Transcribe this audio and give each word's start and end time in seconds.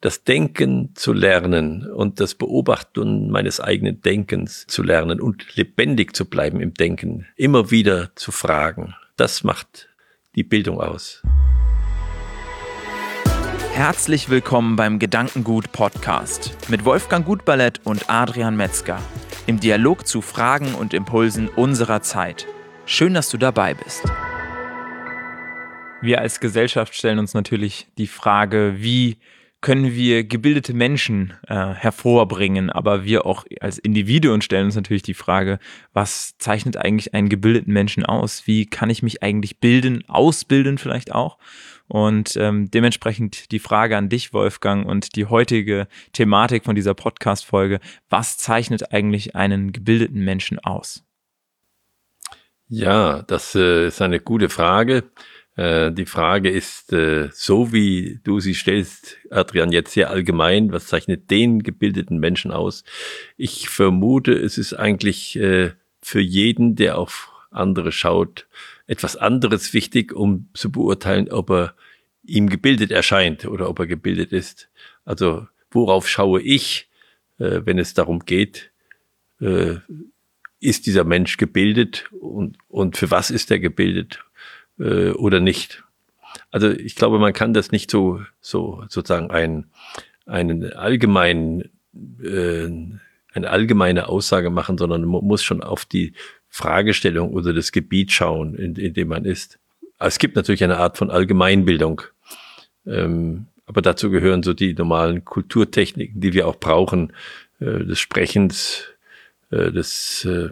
das 0.00 0.24
Denken 0.24 0.94
zu 0.94 1.12
lernen 1.12 1.86
und 1.86 2.20
das 2.20 2.34
Beobachten 2.34 3.30
meines 3.30 3.60
eigenen 3.60 4.00
Denkens 4.00 4.66
zu 4.66 4.82
lernen 4.82 5.20
und 5.20 5.56
lebendig 5.56 6.16
zu 6.16 6.24
bleiben 6.24 6.60
im 6.62 6.72
Denken, 6.72 7.26
immer 7.36 7.70
wieder 7.70 8.10
zu 8.16 8.32
fragen. 8.32 8.94
Das 9.16 9.44
macht 9.44 9.90
die 10.34 10.42
Bildung 10.42 10.80
aus. 10.80 11.22
Herzlich 13.74 14.30
willkommen 14.30 14.76
beim 14.76 14.98
Gedankengut 14.98 15.70
Podcast 15.70 16.56
mit 16.70 16.86
Wolfgang 16.86 17.26
Gutballett 17.26 17.82
und 17.84 18.08
Adrian 18.08 18.56
Metzger 18.56 18.98
im 19.46 19.60
Dialog 19.60 20.06
zu 20.06 20.22
Fragen 20.22 20.74
und 20.74 20.94
Impulsen 20.94 21.48
unserer 21.48 22.00
Zeit. 22.00 22.46
Schön, 22.86 23.12
dass 23.12 23.28
du 23.28 23.36
dabei 23.36 23.74
bist. 23.74 24.02
Wir 26.00 26.22
als 26.22 26.40
Gesellschaft 26.40 26.94
stellen 26.94 27.18
uns 27.18 27.34
natürlich 27.34 27.88
die 27.98 28.06
Frage, 28.06 28.76
wie 28.78 29.18
können 29.60 29.92
wir 29.92 30.24
gebildete 30.24 30.72
Menschen 30.72 31.34
äh, 31.46 31.54
hervorbringen, 31.54 32.70
aber 32.70 33.04
wir 33.04 33.26
auch 33.26 33.44
als 33.60 33.78
Individuen 33.78 34.40
stellen 34.40 34.66
uns 34.66 34.74
natürlich 34.74 35.02
die 35.02 35.14
Frage, 35.14 35.58
was 35.92 36.36
zeichnet 36.38 36.76
eigentlich 36.76 37.12
einen 37.12 37.28
gebildeten 37.28 37.72
Menschen 37.72 38.04
aus? 38.04 38.46
Wie 38.46 38.66
kann 38.66 38.90
ich 38.90 39.02
mich 39.02 39.22
eigentlich 39.22 39.58
bilden, 39.58 40.04
ausbilden 40.08 40.78
vielleicht 40.78 41.14
auch? 41.14 41.38
Und 41.88 42.36
ähm, 42.36 42.70
dementsprechend 42.70 43.50
die 43.50 43.58
Frage 43.58 43.96
an 43.96 44.08
dich, 44.08 44.32
Wolfgang, 44.32 44.86
und 44.86 45.16
die 45.16 45.26
heutige 45.26 45.88
Thematik 46.12 46.64
von 46.64 46.76
dieser 46.76 46.94
Podcast-Folge, 46.94 47.80
was 48.08 48.38
zeichnet 48.38 48.92
eigentlich 48.92 49.34
einen 49.34 49.72
gebildeten 49.72 50.24
Menschen 50.24 50.58
aus? 50.60 51.04
Ja, 52.68 53.22
das 53.22 53.56
äh, 53.56 53.88
ist 53.88 54.00
eine 54.00 54.20
gute 54.20 54.48
Frage. 54.48 55.02
Äh, 55.56 55.92
die 55.92 56.06
Frage 56.06 56.48
ist, 56.48 56.92
äh, 56.92 57.28
so 57.32 57.72
wie 57.72 58.20
du 58.24 58.40
sie 58.40 58.54
stellst, 58.54 59.18
Adrian, 59.30 59.72
jetzt 59.72 59.92
sehr 59.92 60.10
allgemein, 60.10 60.72
was 60.72 60.86
zeichnet 60.86 61.30
den 61.30 61.62
gebildeten 61.62 62.18
Menschen 62.18 62.50
aus? 62.50 62.84
Ich 63.36 63.68
vermute, 63.68 64.32
es 64.32 64.58
ist 64.58 64.74
eigentlich 64.74 65.36
äh, 65.36 65.72
für 66.00 66.20
jeden, 66.20 66.76
der 66.76 66.98
auf 66.98 67.30
andere 67.50 67.90
schaut, 67.92 68.46
etwas 68.86 69.16
anderes 69.16 69.74
wichtig, 69.74 70.12
um 70.12 70.48
zu 70.54 70.70
beurteilen, 70.70 71.30
ob 71.30 71.50
er 71.50 71.74
ihm 72.24 72.48
gebildet 72.48 72.92
erscheint 72.92 73.44
oder 73.44 73.68
ob 73.68 73.80
er 73.80 73.86
gebildet 73.86 74.32
ist. 74.32 74.70
Also 75.04 75.46
worauf 75.70 76.08
schaue 76.08 76.40
ich, 76.40 76.88
wenn 77.38 77.78
es 77.78 77.94
darum 77.94 78.20
geht, 78.20 78.70
ist 80.60 80.86
dieser 80.86 81.04
Mensch 81.04 81.38
gebildet 81.38 82.08
und, 82.12 82.58
und 82.68 82.96
für 82.96 83.10
was 83.10 83.30
ist 83.30 83.50
er 83.50 83.58
gebildet 83.58 84.20
äh, 84.80 85.10
oder 85.10 85.40
nicht. 85.40 85.84
Also 86.50 86.70
ich 86.70 86.96
glaube, 86.96 87.18
man 87.18 87.32
kann 87.32 87.54
das 87.54 87.70
nicht 87.70 87.90
so, 87.90 88.20
so 88.40 88.84
sozusagen 88.88 89.30
ein, 89.30 89.66
einen 90.26 90.72
allgemeinen, 90.72 91.70
äh, 92.22 92.68
eine 93.32 93.50
allgemeine 93.50 94.08
Aussage 94.08 94.50
machen, 94.50 94.78
sondern 94.78 95.04
man 95.04 95.24
muss 95.24 95.44
schon 95.44 95.62
auf 95.62 95.84
die 95.84 96.14
Fragestellung 96.48 97.30
oder 97.30 97.52
das 97.52 97.70
Gebiet 97.70 98.10
schauen, 98.10 98.54
in, 98.54 98.74
in 98.74 98.94
dem 98.94 99.08
man 99.08 99.24
ist. 99.24 99.58
es 99.98 100.18
gibt 100.18 100.34
natürlich 100.34 100.64
eine 100.64 100.78
Art 100.78 100.98
von 100.98 101.10
Allgemeinbildung. 101.10 102.02
Ähm, 102.86 103.46
aber 103.66 103.82
dazu 103.82 104.10
gehören 104.10 104.42
so 104.42 104.52
die 104.52 104.74
normalen 104.74 105.24
Kulturtechniken, 105.24 106.20
die 106.20 106.32
wir 106.32 106.48
auch 106.48 106.56
brauchen, 106.56 107.12
äh, 107.60 107.84
des 107.84 108.00
Sprechens, 108.00 108.88
äh, 109.50 109.70
des 109.70 110.24
äh, 110.24 110.48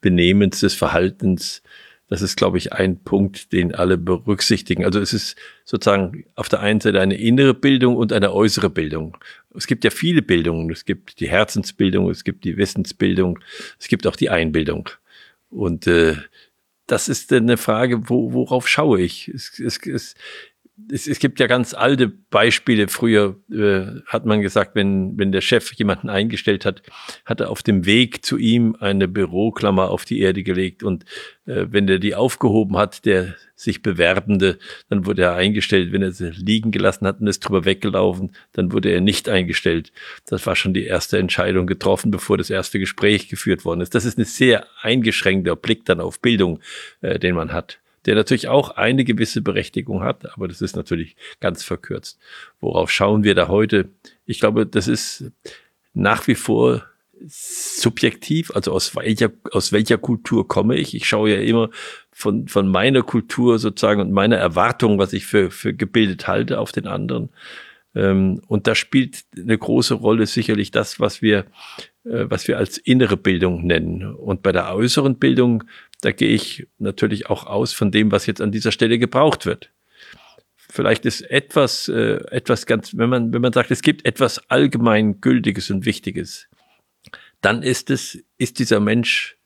Benehmens, 0.00 0.60
des 0.60 0.74
Verhaltens, 0.74 1.62
das 2.08 2.22
ist, 2.22 2.36
glaube 2.36 2.58
ich, 2.58 2.72
ein 2.72 3.02
Punkt, 3.02 3.52
den 3.52 3.74
alle 3.74 3.98
berücksichtigen. 3.98 4.84
Also 4.84 5.00
es 5.00 5.12
ist 5.12 5.36
sozusagen 5.64 6.24
auf 6.36 6.48
der 6.48 6.60
einen 6.60 6.80
Seite 6.80 7.00
eine 7.00 7.16
innere 7.16 7.54
Bildung 7.54 7.96
und 7.96 8.12
eine 8.12 8.32
äußere 8.32 8.70
Bildung. 8.70 9.16
Es 9.54 9.66
gibt 9.66 9.84
ja 9.84 9.90
viele 9.90 10.22
Bildungen. 10.22 10.70
Es 10.70 10.84
gibt 10.84 11.18
die 11.20 11.28
Herzensbildung, 11.28 12.08
es 12.10 12.22
gibt 12.22 12.44
die 12.44 12.56
Wissensbildung, 12.56 13.40
es 13.80 13.88
gibt 13.88 14.06
auch 14.06 14.16
die 14.16 14.30
Einbildung. 14.30 14.88
Und 15.50 15.86
äh, 15.86 16.16
das 16.86 17.08
ist 17.08 17.32
eine 17.32 17.56
Frage, 17.56 18.08
wo, 18.08 18.32
worauf 18.32 18.68
schaue 18.68 19.00
ich? 19.00 19.28
Es, 19.28 19.58
es, 19.58 19.78
es, 19.86 20.14
es, 20.90 21.06
es 21.06 21.18
gibt 21.18 21.40
ja 21.40 21.46
ganz 21.46 21.74
alte 21.74 22.08
Beispiele. 22.08 22.88
Früher 22.88 23.36
äh, 23.50 24.00
hat 24.06 24.26
man 24.26 24.42
gesagt, 24.42 24.74
wenn, 24.74 25.18
wenn 25.18 25.32
der 25.32 25.40
Chef 25.40 25.72
jemanden 25.72 26.10
eingestellt 26.10 26.64
hat, 26.64 26.82
hat 27.24 27.40
er 27.40 27.50
auf 27.50 27.62
dem 27.62 27.86
Weg 27.86 28.24
zu 28.24 28.36
ihm 28.36 28.76
eine 28.78 29.08
Büroklammer 29.08 29.90
auf 29.90 30.04
die 30.04 30.20
Erde 30.20 30.42
gelegt 30.42 30.82
und 30.82 31.04
äh, 31.46 31.66
wenn 31.70 31.88
er 31.88 31.98
die 31.98 32.14
aufgehoben 32.14 32.76
hat, 32.76 33.06
der 33.06 33.34
sich 33.54 33.82
Bewerbende, 33.82 34.58
dann 34.90 35.06
wurde 35.06 35.22
er 35.22 35.34
eingestellt. 35.34 35.92
Wenn 35.92 36.02
er 36.02 36.12
sie 36.12 36.30
liegen 36.30 36.72
gelassen 36.72 37.06
hat 37.06 37.20
und 37.20 37.26
ist 37.26 37.40
drüber 37.40 37.64
weggelaufen, 37.64 38.32
dann 38.52 38.72
wurde 38.72 38.90
er 38.90 39.00
nicht 39.00 39.28
eingestellt. 39.30 39.92
Das 40.26 40.46
war 40.46 40.56
schon 40.56 40.74
die 40.74 40.84
erste 40.84 41.18
Entscheidung 41.18 41.66
getroffen, 41.66 42.10
bevor 42.10 42.36
das 42.36 42.50
erste 42.50 42.78
Gespräch 42.78 43.28
geführt 43.28 43.64
worden 43.64 43.80
ist. 43.80 43.94
Das 43.94 44.04
ist 44.04 44.18
ein 44.18 44.24
sehr 44.24 44.66
eingeschränkter 44.82 45.56
Blick 45.56 45.86
dann 45.86 46.00
auf 46.00 46.20
Bildung, 46.20 46.60
äh, 47.00 47.18
den 47.18 47.34
man 47.34 47.52
hat 47.52 47.78
der 48.06 48.14
natürlich 48.14 48.48
auch 48.48 48.70
eine 48.70 49.04
gewisse 49.04 49.42
Berechtigung 49.42 50.02
hat, 50.02 50.32
aber 50.34 50.48
das 50.48 50.62
ist 50.62 50.76
natürlich 50.76 51.16
ganz 51.40 51.62
verkürzt. 51.62 52.18
Worauf 52.60 52.90
schauen 52.90 53.24
wir 53.24 53.34
da 53.34 53.48
heute? 53.48 53.90
Ich 54.24 54.40
glaube, 54.40 54.66
das 54.66 54.88
ist 54.88 55.30
nach 55.92 56.26
wie 56.26 56.34
vor 56.34 56.84
subjektiv, 57.26 58.50
also 58.54 58.72
aus 58.72 58.94
welcher, 58.94 59.30
aus 59.50 59.72
welcher 59.72 59.98
Kultur 59.98 60.46
komme 60.46 60.76
ich? 60.76 60.94
Ich 60.94 61.08
schaue 61.08 61.30
ja 61.30 61.40
immer 61.40 61.70
von, 62.12 62.46
von 62.48 62.68
meiner 62.68 63.02
Kultur 63.02 63.58
sozusagen 63.58 64.00
und 64.00 64.12
meiner 64.12 64.36
Erwartung, 64.36 64.98
was 64.98 65.12
ich 65.12 65.26
für, 65.26 65.50
für 65.50 65.74
gebildet 65.74 66.28
halte 66.28 66.60
auf 66.60 66.72
den 66.72 66.86
anderen. 66.86 67.30
Ähm, 67.94 68.42
und 68.46 68.66
da 68.66 68.74
spielt 68.74 69.24
eine 69.36 69.56
große 69.56 69.94
Rolle 69.94 70.26
sicherlich 70.26 70.70
das, 70.70 71.00
was 71.00 71.22
wir, 71.22 71.46
äh, 72.04 72.26
was 72.28 72.46
wir 72.46 72.58
als 72.58 72.76
innere 72.76 73.16
Bildung 73.16 73.66
nennen. 73.66 74.14
Und 74.14 74.42
bei 74.42 74.52
der 74.52 74.74
äußeren 74.74 75.16
Bildung 75.16 75.64
da 76.00 76.12
gehe 76.12 76.28
ich 76.28 76.66
natürlich 76.78 77.30
auch 77.30 77.46
aus 77.46 77.72
von 77.72 77.90
dem, 77.90 78.12
was 78.12 78.26
jetzt 78.26 78.40
an 78.40 78.52
dieser 78.52 78.72
Stelle 78.72 78.98
gebraucht 78.98 79.46
wird. 79.46 79.70
Vielleicht 80.56 81.06
ist 81.06 81.22
etwas, 81.22 81.88
äh, 81.88 82.18
etwas 82.30 82.66
ganz, 82.66 82.96
wenn 82.96 83.08
man, 83.08 83.32
wenn 83.32 83.40
man 83.40 83.52
sagt, 83.52 83.70
es 83.70 83.82
gibt 83.82 84.04
etwas 84.04 84.50
allgemein 84.50 85.20
Gültiges 85.20 85.70
und 85.70 85.86
Wichtiges, 85.86 86.48
dann 87.40 87.62
ist 87.62 87.90
es, 87.90 88.18
ist 88.36 88.58
dieser 88.58 88.80
Mensch 88.80 89.36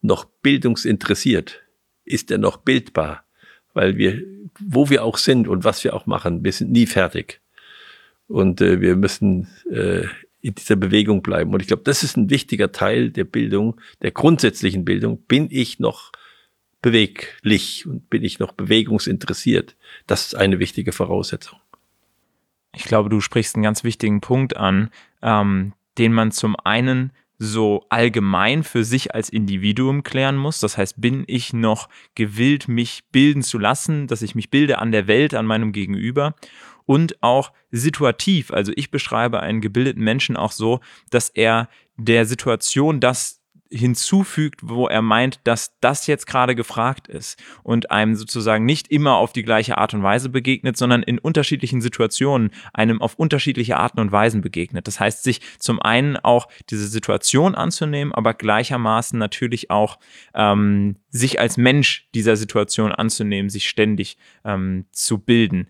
noch 0.00 0.24
bildungsinteressiert? 0.24 1.62
Ist 2.04 2.30
er 2.30 2.38
noch 2.38 2.58
bildbar? 2.58 3.24
Weil 3.72 3.96
wir, 3.96 4.22
wo 4.60 4.88
wir 4.90 5.04
auch 5.04 5.16
sind 5.16 5.48
und 5.48 5.64
was 5.64 5.82
wir 5.82 5.94
auch 5.94 6.06
machen, 6.06 6.44
wir 6.44 6.52
sind 6.52 6.70
nie 6.70 6.86
fertig. 6.86 7.40
Und 8.28 8.60
äh, 8.60 8.80
wir 8.80 8.96
müssen 8.96 9.48
äh, 9.70 10.06
in 10.46 10.54
dieser 10.54 10.76
Bewegung 10.76 11.22
bleiben. 11.22 11.52
Und 11.52 11.60
ich 11.60 11.66
glaube, 11.66 11.82
das 11.82 12.04
ist 12.04 12.16
ein 12.16 12.30
wichtiger 12.30 12.70
Teil 12.70 13.10
der 13.10 13.24
Bildung, 13.24 13.80
der 14.02 14.12
grundsätzlichen 14.12 14.84
Bildung. 14.84 15.18
Bin 15.22 15.48
ich 15.50 15.80
noch 15.80 16.12
beweglich 16.82 17.84
und 17.84 18.08
bin 18.08 18.22
ich 18.22 18.38
noch 18.38 18.52
bewegungsinteressiert? 18.52 19.76
Das 20.06 20.26
ist 20.26 20.34
eine 20.36 20.60
wichtige 20.60 20.92
Voraussetzung. 20.92 21.58
Ich 22.76 22.84
glaube, 22.84 23.08
du 23.08 23.20
sprichst 23.20 23.56
einen 23.56 23.64
ganz 23.64 23.82
wichtigen 23.82 24.20
Punkt 24.20 24.56
an, 24.56 24.90
ähm, 25.20 25.72
den 25.98 26.12
man 26.12 26.30
zum 26.30 26.54
einen 26.62 27.10
so 27.38 27.84
allgemein 27.88 28.62
für 28.62 28.84
sich 28.84 29.14
als 29.14 29.28
Individuum 29.28 30.04
klären 30.04 30.36
muss. 30.36 30.60
Das 30.60 30.78
heißt, 30.78 31.00
bin 31.00 31.24
ich 31.26 31.52
noch 31.52 31.88
gewillt, 32.14 32.68
mich 32.68 33.02
bilden 33.10 33.42
zu 33.42 33.58
lassen, 33.58 34.06
dass 34.06 34.22
ich 34.22 34.36
mich 34.36 34.50
bilde 34.50 34.78
an 34.78 34.92
der 34.92 35.08
Welt, 35.08 35.34
an 35.34 35.44
meinem 35.44 35.72
Gegenüber 35.72 36.36
und 36.86 37.22
auch 37.22 37.52
situativ. 37.70 38.52
Also 38.52 38.72
ich 38.74 38.90
beschreibe 38.90 39.40
einen 39.40 39.60
gebildeten 39.60 40.02
Menschen 40.02 40.36
auch 40.36 40.52
so, 40.52 40.80
dass 41.10 41.28
er 41.28 41.68
der 41.96 42.26
Situation 42.26 43.00
das 43.00 43.42
hinzufügt, 43.70 44.60
wo 44.62 44.86
er 44.86 45.02
meint, 45.02 45.40
dass 45.44 45.78
das 45.80 46.06
jetzt 46.06 46.26
gerade 46.26 46.54
gefragt 46.54 47.08
ist 47.08 47.42
und 47.62 47.90
einem 47.90 48.14
sozusagen 48.14 48.64
nicht 48.64 48.88
immer 48.88 49.16
auf 49.16 49.32
die 49.32 49.42
gleiche 49.42 49.78
Art 49.78 49.94
und 49.94 50.02
Weise 50.02 50.28
begegnet, 50.28 50.76
sondern 50.76 51.02
in 51.02 51.18
unterschiedlichen 51.18 51.80
Situationen 51.80 52.50
einem 52.72 53.00
auf 53.02 53.14
unterschiedliche 53.14 53.76
Arten 53.76 54.00
und 54.00 54.12
Weisen 54.12 54.40
begegnet. 54.40 54.86
Das 54.86 55.00
heißt, 55.00 55.22
sich 55.22 55.40
zum 55.58 55.80
einen 55.80 56.16
auch 56.16 56.48
diese 56.70 56.86
Situation 56.86 57.54
anzunehmen, 57.54 58.14
aber 58.14 58.34
gleichermaßen 58.34 59.18
natürlich 59.18 59.70
auch 59.70 59.98
ähm, 60.34 60.96
sich 61.10 61.40
als 61.40 61.56
Mensch 61.56 62.08
dieser 62.14 62.36
Situation 62.36 62.92
anzunehmen, 62.92 63.50
sich 63.50 63.68
ständig 63.68 64.16
ähm, 64.44 64.86
zu 64.92 65.18
bilden. 65.18 65.68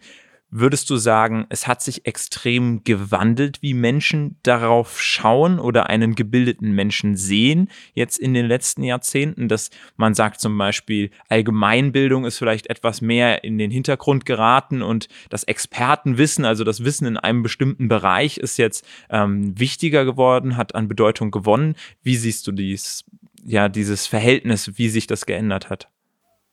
Würdest 0.50 0.88
du 0.90 0.96
sagen, 0.96 1.46
es 1.48 1.66
hat 1.66 1.82
sich 1.82 2.06
extrem 2.06 2.84
gewandelt, 2.84 3.62
wie 3.62 3.74
Menschen 3.74 4.36
darauf 4.44 5.02
schauen 5.02 5.58
oder 5.58 5.90
einen 5.90 6.14
gebildeten 6.14 6.70
Menschen 6.70 7.16
sehen, 7.16 7.68
jetzt 7.94 8.16
in 8.16 8.32
den 8.32 8.46
letzten 8.46 8.84
Jahrzehnten, 8.84 9.48
dass 9.48 9.70
man 9.96 10.14
sagt 10.14 10.40
zum 10.40 10.56
Beispiel, 10.56 11.10
Allgemeinbildung 11.28 12.24
ist 12.24 12.38
vielleicht 12.38 12.70
etwas 12.70 13.00
mehr 13.00 13.42
in 13.42 13.58
den 13.58 13.72
Hintergrund 13.72 14.24
geraten 14.24 14.82
und 14.82 15.08
das 15.30 15.42
Expertenwissen, 15.42 16.44
also 16.44 16.62
das 16.62 16.84
Wissen 16.84 17.06
in 17.06 17.16
einem 17.16 17.42
bestimmten 17.42 17.88
Bereich, 17.88 18.38
ist 18.38 18.56
jetzt 18.56 18.86
ähm, 19.10 19.58
wichtiger 19.58 20.04
geworden, 20.04 20.56
hat 20.56 20.76
an 20.76 20.86
Bedeutung 20.86 21.32
gewonnen. 21.32 21.74
Wie 22.04 22.16
siehst 22.16 22.46
du 22.46 22.52
dies, 22.52 23.04
ja, 23.44 23.68
dieses 23.68 24.06
Verhältnis, 24.06 24.78
wie 24.78 24.90
sich 24.90 25.08
das 25.08 25.26
geändert 25.26 25.70
hat? 25.70 25.88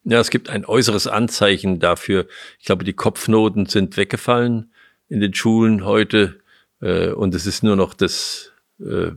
Ja, 0.06 0.20
es 0.20 0.30
gibt 0.30 0.50
ein 0.50 0.66
äußeres 0.66 1.08
Anzeichen 1.08 1.80
dafür. 1.80 2.28
Ich 2.60 2.66
glaube, 2.66 2.84
die 2.84 2.94
Kopfnoten 2.94 3.68
sind 3.68 3.96
weggefallen 3.96 4.72
in 5.08 5.22
den 5.22 5.34
Schulen 5.34 5.86
heute. 5.86 6.42
Äh, 6.82 7.10
und 7.10 7.34
es 7.34 7.46
ist 7.46 7.64
nur 7.64 7.76
noch 7.76 7.94
das 7.94 8.52
äh, 8.80 9.12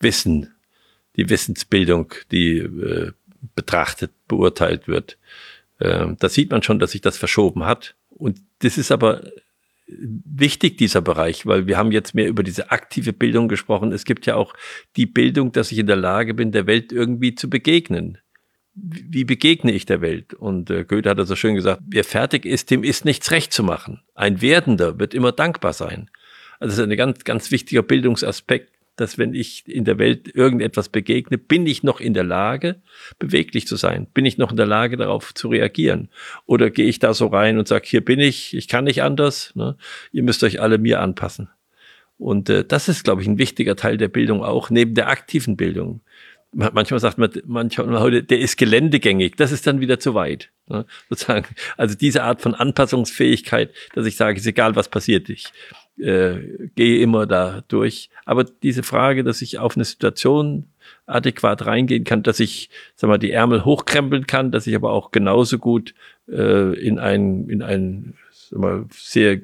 Wissen, 0.00 0.54
die 1.16 1.28
Wissensbildung, 1.28 2.14
die 2.30 2.58
äh, 2.58 3.12
betrachtet, 3.56 4.12
beurteilt 4.28 4.86
wird. 4.86 5.18
Äh, 5.80 6.06
da 6.18 6.28
sieht 6.28 6.50
man 6.50 6.62
schon, 6.62 6.78
dass 6.78 6.92
sich 6.92 7.00
das 7.00 7.16
verschoben 7.16 7.64
hat. 7.64 7.96
Und 8.10 8.40
das 8.60 8.78
ist 8.78 8.92
aber 8.92 9.24
wichtig, 9.88 10.76
dieser 10.76 11.00
Bereich, 11.00 11.46
weil 11.46 11.66
wir 11.66 11.78
haben 11.78 11.92
jetzt 11.92 12.14
mehr 12.14 12.28
über 12.28 12.42
diese 12.42 12.70
aktive 12.70 13.12
Bildung 13.12 13.48
gesprochen. 13.48 13.92
Es 13.92 14.04
gibt 14.04 14.26
ja 14.26 14.36
auch 14.36 14.54
die 14.96 15.06
Bildung, 15.06 15.52
dass 15.52 15.72
ich 15.72 15.78
in 15.78 15.86
der 15.86 15.96
Lage 15.96 16.34
bin, 16.34 16.52
der 16.52 16.66
Welt 16.66 16.92
irgendwie 16.92 17.34
zu 17.34 17.48
begegnen. 17.48 18.18
Wie 18.80 19.24
begegne 19.24 19.72
ich 19.72 19.86
der 19.86 20.00
Welt? 20.00 20.34
Und 20.34 20.70
äh, 20.70 20.84
Goethe 20.84 21.10
hat 21.10 21.18
also 21.18 21.34
schön 21.36 21.54
gesagt, 21.54 21.82
wer 21.86 22.04
fertig 22.04 22.44
ist, 22.46 22.70
dem 22.70 22.84
ist 22.84 23.04
nichts 23.04 23.30
recht 23.30 23.52
zu 23.52 23.62
machen. 23.62 24.02
Ein 24.14 24.40
Werdender 24.40 24.98
wird 24.98 25.14
immer 25.14 25.32
dankbar 25.32 25.72
sein. 25.72 26.10
Also 26.60 26.76
das 26.76 26.78
ist 26.78 26.90
ein 26.90 26.96
ganz, 26.96 27.24
ganz 27.24 27.50
wichtiger 27.50 27.82
Bildungsaspekt, 27.82 28.72
dass 28.96 29.16
wenn 29.16 29.32
ich 29.32 29.66
in 29.68 29.84
der 29.84 29.98
Welt 29.98 30.34
irgendetwas 30.34 30.88
begegne, 30.88 31.38
bin 31.38 31.66
ich 31.66 31.82
noch 31.82 32.00
in 32.00 32.14
der 32.14 32.24
Lage, 32.24 32.82
beweglich 33.18 33.66
zu 33.66 33.76
sein? 33.76 34.06
Bin 34.12 34.24
ich 34.24 34.38
noch 34.38 34.50
in 34.50 34.56
der 34.56 34.66
Lage, 34.66 34.96
darauf 34.96 35.34
zu 35.34 35.48
reagieren? 35.48 36.08
Oder 36.46 36.70
gehe 36.70 36.86
ich 36.86 36.98
da 36.98 37.14
so 37.14 37.28
rein 37.28 37.58
und 37.58 37.68
sage, 37.68 37.86
hier 37.86 38.04
bin 38.04 38.18
ich, 38.18 38.54
ich 38.56 38.68
kann 38.68 38.84
nicht 38.84 39.02
anders, 39.02 39.52
ne? 39.54 39.76
ihr 40.12 40.22
müsst 40.22 40.42
euch 40.42 40.60
alle 40.60 40.78
mir 40.78 41.00
anpassen. 41.00 41.48
Und 42.18 42.50
äh, 42.50 42.64
das 42.64 42.88
ist, 42.88 43.04
glaube 43.04 43.22
ich, 43.22 43.28
ein 43.28 43.38
wichtiger 43.38 43.76
Teil 43.76 43.96
der 43.96 44.08
Bildung 44.08 44.42
auch, 44.42 44.70
neben 44.70 44.94
der 44.94 45.08
aktiven 45.08 45.56
Bildung. 45.56 46.00
Manchmal 46.52 46.98
sagt 46.98 47.18
man, 47.18 47.30
manchmal 47.46 48.00
heute, 48.00 48.22
der 48.22 48.38
ist 48.38 48.56
geländegängig. 48.56 49.36
Das 49.36 49.52
ist 49.52 49.66
dann 49.66 49.80
wieder 49.80 50.00
zu 50.00 50.14
weit. 50.14 50.50
Ne? 50.66 50.86
Sozusagen. 51.10 51.46
Also 51.76 51.94
diese 51.94 52.22
Art 52.22 52.40
von 52.40 52.54
Anpassungsfähigkeit, 52.54 53.74
dass 53.94 54.06
ich 54.06 54.16
sage, 54.16 54.38
ist 54.38 54.46
egal, 54.46 54.74
was 54.74 54.88
passiert. 54.88 55.28
Ich 55.28 55.52
äh, 55.98 56.68
gehe 56.74 57.00
immer 57.02 57.26
da 57.26 57.62
durch. 57.68 58.08
Aber 58.24 58.44
diese 58.44 58.82
Frage, 58.82 59.24
dass 59.24 59.42
ich 59.42 59.58
auf 59.58 59.76
eine 59.76 59.84
Situation 59.84 60.68
adäquat 61.06 61.66
reingehen 61.66 62.04
kann, 62.04 62.22
dass 62.22 62.40
ich, 62.40 62.70
sag 62.94 63.08
mal, 63.08 63.18
die 63.18 63.32
Ärmel 63.32 63.64
hochkrempeln 63.64 64.26
kann, 64.26 64.50
dass 64.50 64.66
ich 64.66 64.74
aber 64.74 64.92
auch 64.92 65.10
genauso 65.10 65.58
gut 65.58 65.94
äh, 66.28 66.78
in 66.78 66.98
ein, 66.98 67.48
in 67.48 67.62
ein 67.62 68.14
sag 68.30 68.58
mal, 68.58 68.86
sehr 68.90 69.40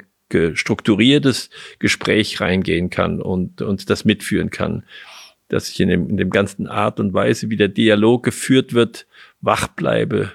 strukturiertes 0.54 1.50
Gespräch 1.78 2.40
reingehen 2.40 2.90
kann 2.90 3.20
und, 3.20 3.62
und 3.62 3.88
das 3.88 4.04
mitführen 4.04 4.50
kann. 4.50 4.84
Dass 5.54 5.68
ich 5.68 5.78
in 5.78 5.88
dem, 5.88 6.08
in 6.10 6.16
dem 6.16 6.30
ganzen 6.30 6.66
Art 6.66 6.98
und 6.98 7.14
Weise, 7.14 7.48
wie 7.48 7.56
der 7.56 7.68
Dialog 7.68 8.24
geführt 8.24 8.74
wird, 8.74 9.06
wach 9.40 9.68
bleibe, 9.68 10.32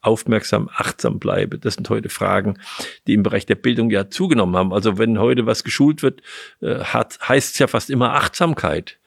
aufmerksam, 0.00 0.70
achtsam 0.72 1.18
bleibe. 1.18 1.58
Das 1.58 1.74
sind 1.74 1.90
heute 1.90 2.08
Fragen, 2.08 2.58
die 3.06 3.12
im 3.12 3.22
Bereich 3.22 3.44
der 3.44 3.56
Bildung 3.56 3.90
ja 3.90 4.08
zugenommen 4.08 4.56
haben. 4.56 4.72
Also 4.72 4.96
wenn 4.96 5.18
heute 5.18 5.44
was 5.44 5.64
geschult 5.64 6.02
wird, 6.02 6.22
äh, 6.62 6.78
hat, 6.78 7.18
heißt 7.28 7.52
es 7.52 7.58
ja 7.58 7.66
fast 7.66 7.90
immer 7.90 8.14
Achtsamkeit. 8.14 8.98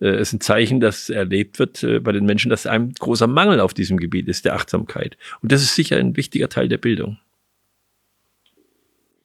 Äh, 0.00 0.10
es 0.10 0.28
ist 0.28 0.34
ein 0.34 0.40
Zeichen, 0.40 0.78
dass 0.78 1.10
erlebt 1.10 1.58
wird 1.58 1.82
äh, 1.82 1.98
bei 1.98 2.12
den 2.12 2.24
Menschen, 2.24 2.50
dass 2.50 2.66
ein 2.66 2.92
großer 2.92 3.26
Mangel 3.26 3.58
auf 3.58 3.74
diesem 3.74 3.96
Gebiet 3.96 4.28
ist, 4.28 4.44
der 4.44 4.54
Achtsamkeit. 4.54 5.16
Und 5.42 5.50
das 5.50 5.62
ist 5.62 5.74
sicher 5.74 5.96
ein 5.96 6.16
wichtiger 6.16 6.48
Teil 6.48 6.68
der 6.68 6.78
Bildung. 6.78 7.18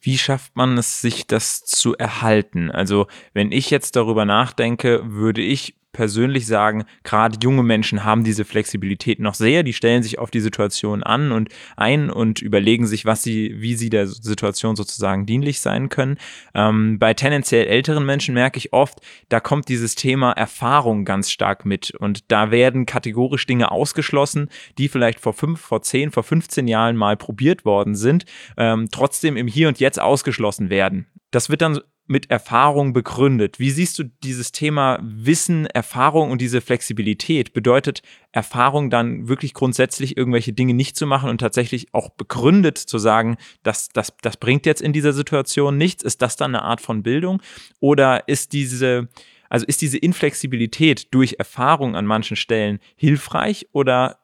Wie 0.05 0.19
schafft 0.19 0.55
man 0.55 0.77
es, 0.77 1.01
sich 1.01 1.25
das 1.25 1.65
zu 1.65 1.97
erhalten? 1.97 2.69
Also, 2.69 3.07
wenn 3.33 3.51
ich 3.51 3.71
jetzt 3.71 3.95
darüber 3.95 4.23
nachdenke, 4.23 5.01
würde 5.03 5.41
ich 5.41 5.73
persönlich 5.95 6.45
sagen, 6.45 6.83
gerade 7.03 7.37
junge 7.41 7.63
Menschen 7.63 8.03
haben 8.03 8.25
diese 8.25 8.43
Flexibilität 8.43 9.19
noch 9.19 9.33
sehr. 9.33 9.63
Die 9.63 9.71
stellen 9.71 10.03
sich 10.03 10.19
auf 10.19 10.29
die 10.29 10.41
Situation 10.41 11.03
an 11.03 11.31
und 11.31 11.49
ein 11.77 12.09
und 12.09 12.41
überlegen 12.41 12.85
sich, 12.85 13.05
was 13.05 13.23
sie, 13.23 13.55
wie 13.61 13.75
sie 13.75 13.89
der 13.89 14.05
Situation 14.07 14.75
sozusagen 14.75 15.25
dienlich 15.25 15.61
sein 15.61 15.87
können. 15.87 16.17
Ähm, 16.53 16.99
bei 16.99 17.13
tendenziell 17.13 17.67
älteren 17.67 18.05
Menschen 18.05 18.33
merke 18.33 18.57
ich 18.57 18.73
oft, 18.73 18.99
da 19.29 19.39
kommt 19.39 19.69
dieses 19.69 19.95
Thema 19.95 20.33
Erfahrung 20.33 21.05
ganz 21.05 21.31
stark 21.31 21.65
mit 21.65 21.91
und 21.91 22.29
da 22.29 22.51
werden 22.51 22.85
kategorisch 22.85 23.47
Dinge 23.47 23.71
ausgeschlossen, 23.71 24.49
die 24.77 24.89
vielleicht 24.89 25.21
vor 25.21 25.33
fünf, 25.33 25.61
vor 25.61 25.81
zehn, 25.81 26.11
vor 26.11 26.23
15 26.23 26.67
Jahren 26.67 26.97
mal 26.97 27.15
probiert 27.15 27.63
worden 27.63 27.95
sind, 27.95 28.25
ähm, 28.57 28.89
trotzdem 28.91 29.37
im 29.37 29.47
Hier 29.47 29.69
und 29.69 29.79
Jetzt 29.79 30.01
ausgeschlossen 30.01 30.69
werden. 30.69 31.07
Das 31.31 31.49
wird 31.49 31.61
dann 31.61 31.79
mit 32.07 32.29
Erfahrung 32.29 32.93
begründet. 32.93 33.59
Wie 33.59 33.71
siehst 33.71 33.97
du 33.97 34.03
dieses 34.03 34.51
Thema 34.51 34.99
Wissen, 35.01 35.65
Erfahrung 35.65 36.29
und 36.29 36.39
diese 36.39 36.61
Flexibilität? 36.61 37.53
Bedeutet 37.53 38.03
Erfahrung 38.31 38.89
dann 38.89 39.27
wirklich 39.27 39.53
grundsätzlich 39.53 40.15
irgendwelche 40.15 40.53
Dinge 40.53 40.75
nicht 40.75 40.95
zu 40.95 41.07
machen 41.07 41.29
und 41.29 41.39
tatsächlich 41.39 41.93
auch 41.93 42.09
begründet 42.09 42.77
zu 42.77 42.99
sagen, 42.99 43.37
dass 43.63 43.89
das, 43.89 44.13
das 44.21 44.37
bringt 44.37 44.65
jetzt 44.67 44.81
in 44.81 44.93
dieser 44.93 45.13
Situation 45.13 45.77
nichts? 45.77 46.03
Ist 46.03 46.21
das 46.21 46.35
dann 46.35 46.53
eine 46.53 46.63
Art 46.63 46.81
von 46.81 47.01
Bildung? 47.01 47.41
Oder 47.79 48.27
ist 48.27 48.53
diese, 48.53 49.09
also 49.49 49.65
ist 49.65 49.81
diese 49.81 49.97
Inflexibilität 49.97 51.11
durch 51.11 51.35
Erfahrung 51.39 51.95
an 51.95 52.05
manchen 52.05 52.37
Stellen 52.37 52.79
hilfreich 52.95 53.67
oder 53.71 54.19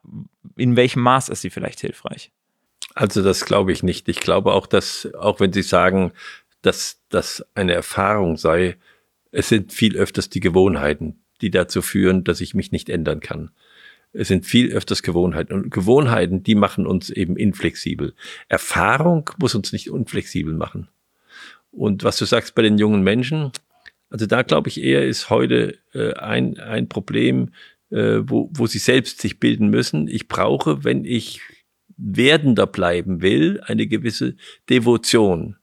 in 0.55 0.75
welchem 0.75 1.01
Maß 1.01 1.29
ist 1.29 1.41
sie 1.41 1.49
vielleicht 1.49 1.79
hilfreich? 1.79 2.31
Also 2.93 3.23
das 3.23 3.45
glaube 3.45 3.71
ich 3.71 3.83
nicht. 3.83 4.09
Ich 4.09 4.19
glaube 4.19 4.51
auch, 4.53 4.67
dass, 4.67 5.07
auch 5.17 5.39
wenn 5.39 5.53
Sie 5.53 5.61
sagen, 5.61 6.11
dass 6.61 7.01
das 7.09 7.45
eine 7.55 7.73
Erfahrung 7.73 8.37
sei. 8.37 8.77
Es 9.31 9.49
sind 9.49 9.73
viel 9.73 9.97
öfters 9.97 10.29
die 10.29 10.39
Gewohnheiten, 10.39 11.23
die 11.41 11.51
dazu 11.51 11.81
führen, 11.81 12.23
dass 12.23 12.41
ich 12.41 12.53
mich 12.53 12.71
nicht 12.71 12.89
ändern 12.89 13.19
kann. 13.19 13.51
Es 14.13 14.27
sind 14.27 14.45
viel 14.45 14.71
öfters 14.71 15.03
Gewohnheiten. 15.03 15.53
Und 15.53 15.71
Gewohnheiten, 15.71 16.43
die 16.43 16.55
machen 16.55 16.85
uns 16.85 17.09
eben 17.09 17.37
inflexibel. 17.37 18.13
Erfahrung 18.49 19.29
muss 19.39 19.55
uns 19.55 19.71
nicht 19.71 19.89
unflexibel 19.89 20.53
machen. 20.53 20.89
Und 21.71 22.03
was 22.03 22.17
du 22.17 22.25
sagst 22.25 22.53
bei 22.53 22.61
den 22.61 22.77
jungen 22.77 23.03
Menschen, 23.03 23.51
also 24.09 24.25
da 24.25 24.41
glaube 24.41 24.67
ich 24.67 24.81
eher 24.81 25.07
ist 25.07 25.29
heute 25.29 25.77
äh, 25.93 26.13
ein, 26.15 26.59
ein 26.59 26.89
Problem, 26.89 27.53
äh, 27.89 28.19
wo, 28.23 28.49
wo 28.53 28.67
sie 28.67 28.79
selbst 28.79 29.21
sich 29.21 29.39
bilden 29.39 29.69
müssen. 29.69 30.09
Ich 30.09 30.27
brauche, 30.27 30.83
wenn 30.83 31.05
ich 31.05 31.39
werdender 31.95 32.67
bleiben 32.67 33.21
will, 33.21 33.61
eine 33.63 33.87
gewisse 33.87 34.35
Devotion 34.69 35.55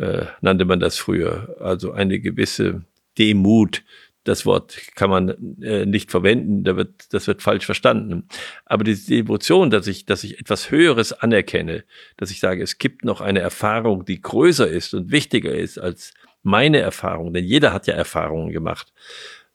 äh, 0.00 0.26
nannte 0.40 0.64
man 0.64 0.80
das 0.80 0.98
früher. 0.98 1.56
Also 1.60 1.92
eine 1.92 2.20
gewisse 2.20 2.82
Demut. 3.18 3.82
Das 4.24 4.44
Wort 4.44 4.76
kann 4.96 5.08
man 5.08 5.60
äh, 5.62 5.86
nicht 5.86 6.10
verwenden, 6.10 6.62
da 6.62 6.76
wird, 6.76 7.12
das 7.14 7.26
wird 7.26 7.40
falsch 7.40 7.64
verstanden. 7.64 8.28
Aber 8.66 8.84
die 8.84 8.94
Devotion, 8.94 9.70
dass 9.70 9.86
ich, 9.86 10.04
dass 10.04 10.24
ich 10.24 10.38
etwas 10.38 10.70
Höheres 10.70 11.14
anerkenne, 11.14 11.84
dass 12.18 12.30
ich 12.30 12.38
sage, 12.38 12.62
es 12.62 12.76
gibt 12.76 13.02
noch 13.02 13.22
eine 13.22 13.40
Erfahrung, 13.40 14.04
die 14.04 14.20
größer 14.20 14.68
ist 14.68 14.92
und 14.92 15.10
wichtiger 15.10 15.54
ist 15.54 15.78
als 15.78 16.12
meine 16.42 16.78
Erfahrung, 16.78 17.32
denn 17.32 17.44
jeder 17.44 17.72
hat 17.72 17.86
ja 17.86 17.94
Erfahrungen 17.94 18.50
gemacht. 18.50 18.92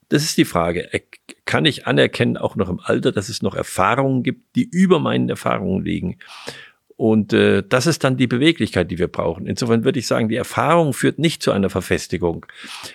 Das 0.10 0.24
ist 0.24 0.38
die 0.38 0.46
Frage. 0.46 0.92
Äh, 0.94 1.02
kann 1.46 1.66
ich 1.66 1.86
anerkennen, 1.86 2.38
auch 2.38 2.56
noch 2.56 2.70
im 2.70 2.80
Alter, 2.80 3.12
dass 3.12 3.30
es 3.30 3.44
noch 3.44 3.56
Erfahrungen 3.56 4.24
gibt, 4.24 4.56
die 4.56 4.64
über 4.64 5.00
meinen 5.00 5.30
Erfahrungen 5.30 5.84
liegen? 5.84 6.18
Und 6.98 7.34
äh, 7.34 7.62
das 7.68 7.88
ist 7.88 8.04
dann 8.06 8.16
die 8.16 8.28
Beweglichkeit, 8.28 8.90
die 8.90 8.98
wir 8.98 9.10
brauchen. 9.10 9.48
Insofern 9.48 9.84
würde 9.84 10.00
ich 10.00 10.08
sagen, 10.08 10.30
die 10.30 10.38
Erfahrung 10.38 10.94
führt 10.94 11.20
nicht 11.20 11.44
zu 11.44 11.52
einer 11.52 11.70
Verfestigung, 11.70 12.46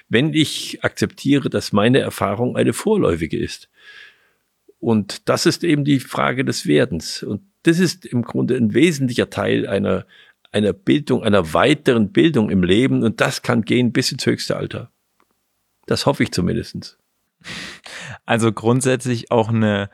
wenn 0.09 0.33
ich 0.33 0.83
akzeptiere, 0.83 1.50
dass 1.50 1.73
meine 1.73 1.99
Erfahrung 1.99 2.57
eine 2.57 2.73
vorläufige 2.73 3.38
ist. 3.38 3.69
Und 4.78 5.28
das 5.28 5.45
ist 5.45 5.62
eben 5.64 5.85
die 5.85 6.00
Frage 6.00 6.45
des 6.47 6.66
Werdens. 6.66 7.23
Und 7.23 7.42
das 7.64 7.78
ist 7.78 8.07
im 8.07 8.23
Grunde 8.23 8.57
ein 8.57 8.73
wesentlicher 8.73 9.28
Teil 9.28 9.66
einer, 9.66 10.07
einer 10.50 10.73
Bildung, 10.73 11.23
einer 11.23 11.52
weiteren 11.52 12.11
Bildung 12.11 12.49
im 12.49 12.62
Leben. 12.62 13.02
Und 13.02 13.21
das 13.21 13.42
kann 13.42 13.62
gehen 13.62 13.92
bis 13.92 14.11
ins 14.11 14.25
höchste 14.25 14.57
Alter. 14.57 14.90
Das 15.85 16.07
hoffe 16.07 16.23
ich 16.23 16.33
zumindestens. 16.33 16.97
Also 18.25 18.50
grundsätzlich 18.52 19.30
auch 19.30 19.50
eine, 19.50 19.90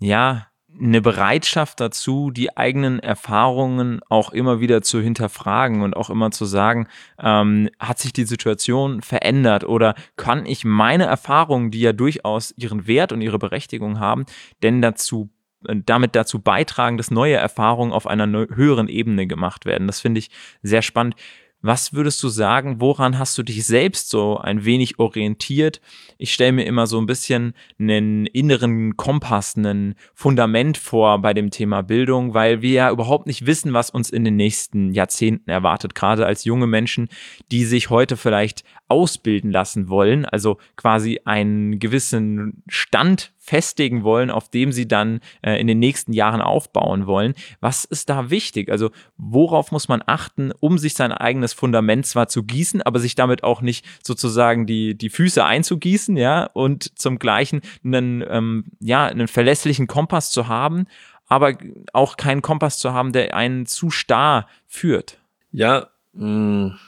ja, 0.00 0.48
eine 0.80 1.00
Bereitschaft 1.00 1.80
dazu, 1.80 2.30
die 2.30 2.56
eigenen 2.56 3.00
Erfahrungen 3.00 4.00
auch 4.08 4.30
immer 4.30 4.60
wieder 4.60 4.82
zu 4.82 5.00
hinterfragen 5.00 5.82
und 5.82 5.96
auch 5.96 6.10
immer 6.10 6.30
zu 6.30 6.44
sagen, 6.44 6.88
ähm, 7.20 7.68
hat 7.78 7.98
sich 7.98 8.12
die 8.12 8.24
Situation 8.24 9.02
verändert 9.02 9.64
oder 9.64 9.94
kann 10.16 10.46
ich 10.46 10.64
meine 10.64 11.04
Erfahrungen, 11.04 11.70
die 11.70 11.80
ja 11.80 11.92
durchaus 11.92 12.54
ihren 12.56 12.86
Wert 12.86 13.12
und 13.12 13.20
ihre 13.20 13.38
Berechtigung 13.38 13.98
haben, 13.98 14.24
denn 14.62 14.82
dazu 14.82 15.30
äh, 15.66 15.76
damit 15.84 16.14
dazu 16.14 16.40
beitragen, 16.40 16.96
dass 16.96 17.10
neue 17.10 17.36
Erfahrungen 17.36 17.92
auf 17.92 18.06
einer 18.06 18.26
höheren 18.26 18.88
Ebene 18.88 19.26
gemacht 19.26 19.66
werden. 19.66 19.86
Das 19.86 20.00
finde 20.00 20.20
ich 20.20 20.30
sehr 20.62 20.82
spannend. 20.82 21.16
Was 21.60 21.92
würdest 21.92 22.22
du 22.22 22.28
sagen, 22.28 22.80
woran 22.80 23.18
hast 23.18 23.36
du 23.36 23.42
dich 23.42 23.66
selbst 23.66 24.10
so 24.10 24.38
ein 24.38 24.64
wenig 24.64 25.00
orientiert? 25.00 25.80
Ich 26.16 26.32
stelle 26.32 26.52
mir 26.52 26.64
immer 26.64 26.86
so 26.86 27.00
ein 27.00 27.06
bisschen 27.06 27.52
einen 27.80 28.26
inneren 28.26 28.96
Kompass, 28.96 29.56
einen 29.56 29.96
Fundament 30.14 30.78
vor 30.78 31.20
bei 31.20 31.34
dem 31.34 31.50
Thema 31.50 31.82
Bildung, 31.82 32.32
weil 32.32 32.62
wir 32.62 32.70
ja 32.70 32.90
überhaupt 32.92 33.26
nicht 33.26 33.46
wissen, 33.46 33.72
was 33.72 33.90
uns 33.90 34.10
in 34.10 34.24
den 34.24 34.36
nächsten 34.36 34.92
Jahrzehnten 34.92 35.50
erwartet, 35.50 35.96
gerade 35.96 36.26
als 36.26 36.44
junge 36.44 36.68
Menschen, 36.68 37.08
die 37.50 37.64
sich 37.64 37.90
heute 37.90 38.16
vielleicht 38.16 38.62
ausbilden 38.86 39.50
lassen 39.50 39.88
wollen, 39.88 40.26
also 40.26 40.58
quasi 40.76 41.20
einen 41.24 41.80
gewissen 41.80 42.62
Stand 42.68 43.32
festigen 43.48 44.04
wollen, 44.04 44.30
auf 44.30 44.50
dem 44.50 44.72
sie 44.72 44.86
dann 44.86 45.20
äh, 45.40 45.58
in 45.58 45.66
den 45.66 45.78
nächsten 45.78 46.12
Jahren 46.12 46.42
aufbauen 46.42 47.06
wollen. 47.06 47.34
Was 47.60 47.86
ist 47.86 48.10
da 48.10 48.28
wichtig? 48.28 48.70
Also 48.70 48.90
worauf 49.16 49.72
muss 49.72 49.88
man 49.88 50.02
achten, 50.06 50.52
um 50.60 50.76
sich 50.76 50.94
sein 50.94 51.12
eigenes 51.12 51.54
Fundament 51.54 52.06
zwar 52.06 52.28
zu 52.28 52.42
gießen, 52.42 52.82
aber 52.82 52.98
sich 52.98 53.14
damit 53.14 53.44
auch 53.44 53.62
nicht 53.62 53.86
sozusagen 54.02 54.66
die, 54.66 54.96
die 54.96 55.08
Füße 55.08 55.42
einzugießen, 55.42 56.16
ja, 56.18 56.44
und 56.44 56.98
zum 56.98 57.18
gleichen 57.18 57.62
einen, 57.82 58.22
ähm, 58.28 58.64
ja, 58.80 59.06
einen 59.06 59.28
verlässlichen 59.28 59.86
Kompass 59.86 60.30
zu 60.30 60.46
haben, 60.46 60.86
aber 61.26 61.54
auch 61.94 62.18
keinen 62.18 62.42
Kompass 62.42 62.78
zu 62.78 62.92
haben, 62.92 63.12
der 63.12 63.34
einen 63.34 63.64
zu 63.64 63.90
starr 63.90 64.46
führt. 64.66 65.18
Ja, 65.52 65.88
mh, 66.12 66.26
mm, 66.26 66.78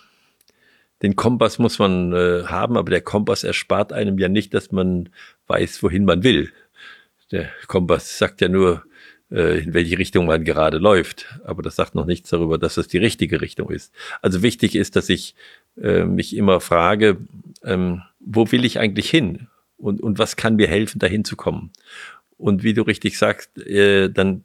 den 1.02 1.16
Kompass 1.16 1.58
muss 1.58 1.78
man 1.78 2.12
äh, 2.12 2.44
haben, 2.44 2.76
aber 2.76 2.90
der 2.90 3.00
Kompass 3.00 3.42
erspart 3.42 3.92
einem 3.92 4.18
ja 4.18 4.28
nicht, 4.28 4.52
dass 4.52 4.70
man 4.70 5.08
weiß, 5.50 5.82
wohin 5.82 6.06
man 6.06 6.22
will. 6.24 6.50
Der 7.30 7.50
Kompass 7.66 8.16
sagt 8.16 8.40
ja 8.40 8.48
nur, 8.48 8.84
äh, 9.30 9.62
in 9.62 9.74
welche 9.74 9.98
Richtung 9.98 10.26
man 10.26 10.44
gerade 10.44 10.78
läuft. 10.78 11.26
Aber 11.44 11.62
das 11.62 11.76
sagt 11.76 11.94
noch 11.94 12.06
nichts 12.06 12.30
darüber, 12.30 12.56
dass 12.58 12.76
das 12.76 12.88
die 12.88 12.98
richtige 12.98 13.40
Richtung 13.40 13.70
ist. 13.70 13.92
Also 14.22 14.42
wichtig 14.42 14.74
ist, 14.74 14.96
dass 14.96 15.08
ich 15.08 15.34
äh, 15.80 16.04
mich 16.04 16.36
immer 16.36 16.60
frage, 16.60 17.18
ähm, 17.62 18.02
wo 18.18 18.50
will 18.50 18.64
ich 18.64 18.78
eigentlich 18.78 19.10
hin? 19.10 19.48
Und, 19.76 20.00
und 20.00 20.18
was 20.18 20.36
kann 20.36 20.56
mir 20.56 20.68
helfen, 20.68 20.98
dahin 20.98 21.24
zu 21.24 21.36
kommen? 21.36 21.70
Und 22.36 22.62
wie 22.62 22.74
du 22.74 22.82
richtig 22.82 23.18
sagst, 23.18 23.58
äh, 23.58 24.08
dann 24.08 24.44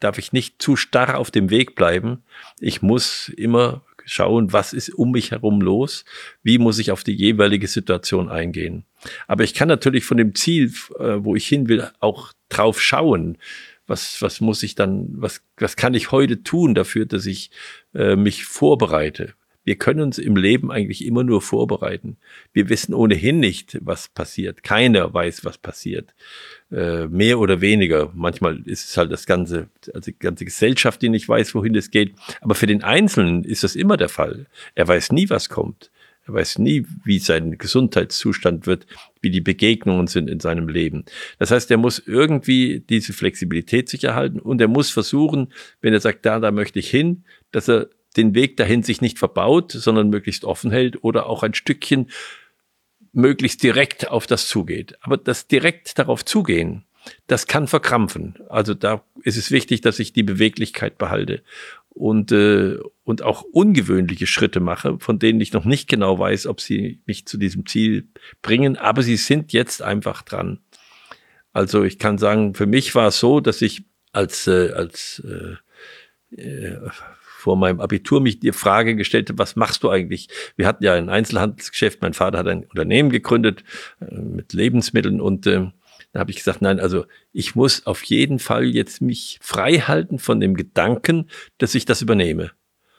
darf 0.00 0.18
ich 0.18 0.32
nicht 0.32 0.60
zu 0.60 0.76
starr 0.76 1.18
auf 1.18 1.30
dem 1.30 1.50
Weg 1.50 1.74
bleiben. 1.74 2.22
Ich 2.60 2.82
muss 2.82 3.30
immer 3.30 3.82
schauen, 4.04 4.52
was 4.52 4.72
ist 4.72 4.90
um 4.90 5.12
mich 5.12 5.30
herum 5.30 5.60
los, 5.60 6.04
wie 6.42 6.58
muss 6.58 6.78
ich 6.78 6.90
auf 6.90 7.04
die 7.04 7.14
jeweilige 7.14 7.68
Situation 7.68 8.28
eingehen. 8.28 8.84
Aber 9.26 9.44
ich 9.44 9.54
kann 9.54 9.68
natürlich 9.68 10.04
von 10.04 10.16
dem 10.16 10.34
Ziel, 10.34 10.72
äh, 10.98 11.16
wo 11.18 11.36
ich 11.36 11.46
hin 11.46 11.68
will, 11.68 11.88
auch 12.00 12.32
drauf 12.48 12.80
schauen. 12.80 13.38
Was, 13.86 14.22
was 14.22 14.40
muss 14.40 14.62
ich 14.62 14.74
dann, 14.74 15.08
was, 15.10 15.42
was 15.58 15.76
kann 15.76 15.94
ich 15.94 16.10
heute 16.10 16.42
tun 16.42 16.74
dafür, 16.74 17.04
dass 17.04 17.26
ich 17.26 17.50
äh, 17.94 18.16
mich 18.16 18.44
vorbereite? 18.44 19.34
Wir 19.64 19.76
können 19.76 20.00
uns 20.00 20.18
im 20.18 20.36
Leben 20.36 20.70
eigentlich 20.70 21.04
immer 21.04 21.24
nur 21.24 21.40
vorbereiten. 21.40 22.18
Wir 22.52 22.68
wissen 22.68 22.92
ohnehin 22.92 23.40
nicht, 23.40 23.78
was 23.80 24.08
passiert. 24.08 24.62
Keiner 24.62 25.12
weiß, 25.12 25.44
was 25.44 25.56
passiert. 25.56 26.14
Äh, 26.70 27.06
mehr 27.06 27.38
oder 27.38 27.62
weniger. 27.62 28.10
Manchmal 28.14 28.60
ist 28.66 28.90
es 28.90 28.96
halt 28.98 29.10
das 29.10 29.24
ganze, 29.24 29.68
also 29.94 30.10
die 30.10 30.18
ganze 30.18 30.44
Gesellschaft, 30.44 31.00
die 31.00 31.08
nicht 31.08 31.28
weiß, 31.28 31.54
wohin 31.54 31.74
es 31.74 31.90
geht. 31.90 32.14
Aber 32.42 32.54
für 32.54 32.66
den 32.66 32.82
Einzelnen 32.82 33.42
ist 33.42 33.64
das 33.64 33.74
immer 33.74 33.96
der 33.96 34.10
Fall. 34.10 34.46
Er 34.74 34.86
weiß 34.86 35.12
nie, 35.12 35.30
was 35.30 35.48
kommt. 35.48 35.90
Er 36.26 36.34
weiß 36.34 36.58
nie, 36.58 36.86
wie 37.04 37.18
sein 37.18 37.58
Gesundheitszustand 37.58 38.66
wird, 38.66 38.86
wie 39.20 39.30
die 39.30 39.42
Begegnungen 39.42 40.06
sind 40.06 40.30
in 40.30 40.40
seinem 40.40 40.68
Leben. 40.68 41.04
Das 41.38 41.50
heißt, 41.50 41.70
er 41.70 41.76
muss 41.76 41.98
irgendwie 41.98 42.80
diese 42.80 43.12
Flexibilität 43.12 43.88
sich 43.88 44.04
erhalten 44.04 44.40
und 44.40 44.60
er 44.60 44.68
muss 44.68 44.90
versuchen, 44.90 45.52
wenn 45.82 45.92
er 45.92 46.00
sagt, 46.00 46.24
da, 46.24 46.40
da 46.40 46.50
möchte 46.50 46.78
ich 46.78 46.88
hin, 46.88 47.24
dass 47.52 47.68
er 47.68 47.88
den 48.16 48.34
Weg 48.34 48.56
dahin 48.56 48.82
sich 48.82 49.00
nicht 49.00 49.18
verbaut, 49.18 49.72
sondern 49.72 50.08
möglichst 50.08 50.44
offen 50.44 50.70
hält 50.70 51.02
oder 51.02 51.26
auch 51.26 51.42
ein 51.42 51.54
Stückchen 51.54 52.10
möglichst 53.12 53.62
direkt 53.62 54.08
auf 54.08 54.26
das 54.26 54.48
zugeht. 54.48 54.96
Aber 55.00 55.16
das 55.16 55.46
direkt 55.46 55.98
darauf 55.98 56.24
zugehen, 56.24 56.84
das 57.26 57.46
kann 57.46 57.66
verkrampfen. 57.66 58.36
Also 58.48 58.74
da 58.74 59.04
ist 59.22 59.36
es 59.36 59.50
wichtig, 59.50 59.82
dass 59.82 59.98
ich 59.98 60.12
die 60.12 60.22
Beweglichkeit 60.22 60.96
behalte 60.98 61.42
und, 61.94 62.32
äh, 62.32 62.78
und 63.04 63.22
auch 63.22 63.42
ungewöhnliche 63.42 64.26
Schritte 64.26 64.60
mache, 64.60 64.98
von 64.98 65.18
denen 65.18 65.40
ich 65.40 65.52
noch 65.52 65.64
nicht 65.64 65.88
genau 65.88 66.18
weiß, 66.18 66.46
ob 66.46 66.60
sie 66.60 67.00
mich 67.06 67.26
zu 67.26 67.38
diesem 67.38 67.66
Ziel 67.66 68.08
bringen, 68.42 68.76
aber 68.76 69.02
sie 69.02 69.16
sind 69.16 69.52
jetzt 69.52 69.80
einfach 69.80 70.22
dran. 70.22 70.58
Also 71.52 71.84
ich 71.84 71.98
kann 71.98 72.18
sagen, 72.18 72.54
für 72.54 72.66
mich 72.66 72.94
war 72.96 73.08
es 73.08 73.20
so, 73.20 73.40
dass 73.40 73.62
ich 73.62 73.84
als, 74.12 74.46
äh, 74.48 74.72
als 74.72 75.22
äh, 75.24 76.40
äh 76.40 76.78
vor 77.44 77.58
meinem 77.58 77.80
Abitur 77.80 78.22
mich 78.22 78.40
die 78.40 78.52
Frage 78.52 78.96
gestellt 78.96 79.28
habe, 79.28 79.38
was 79.38 79.54
machst 79.54 79.82
du 79.82 79.90
eigentlich? 79.90 80.30
Wir 80.56 80.66
hatten 80.66 80.82
ja 80.82 80.94
ein 80.94 81.10
Einzelhandelsgeschäft, 81.10 82.00
mein 82.00 82.14
Vater 82.14 82.38
hat 82.38 82.48
ein 82.48 82.64
Unternehmen 82.64 83.10
gegründet 83.10 83.64
äh, 84.00 84.14
mit 84.14 84.54
Lebensmitteln 84.54 85.20
und 85.20 85.46
äh, 85.46 85.70
da 86.14 86.20
habe 86.20 86.30
ich 86.30 86.36
gesagt, 86.36 86.62
nein, 86.62 86.78
also 86.78 87.06
ich 87.32 87.56
muss 87.56 87.86
auf 87.86 88.04
jeden 88.04 88.38
Fall 88.38 88.66
jetzt 88.66 89.02
mich 89.02 89.40
frei 89.42 89.78
halten 89.78 90.20
von 90.20 90.38
dem 90.38 90.54
Gedanken, 90.54 91.28
dass 91.58 91.74
ich 91.74 91.86
das 91.86 92.02
übernehme, 92.02 92.52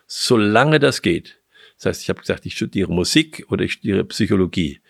solange 0.05 0.79
das 0.79 1.01
geht. 1.01 1.41
Das 1.77 1.85
heißt, 1.85 2.01
ich 2.01 2.09
habe 2.09 2.19
gesagt, 2.19 2.45
ich 2.45 2.57
studiere 2.57 2.91
Musik 2.91 3.45
oder 3.49 3.63
ich 3.63 3.73
studiere 3.73 4.03
Psychologie. 4.03 4.81